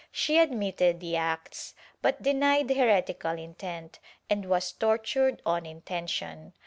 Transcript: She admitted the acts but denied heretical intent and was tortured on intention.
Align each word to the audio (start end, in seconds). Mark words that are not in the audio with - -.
She 0.11 0.39
admitted 0.39 0.99
the 0.99 1.15
acts 1.15 1.75
but 2.01 2.23
denied 2.23 2.71
heretical 2.71 3.37
intent 3.37 3.99
and 4.31 4.45
was 4.49 4.71
tortured 4.71 5.43
on 5.45 5.67
intention. 5.67 6.53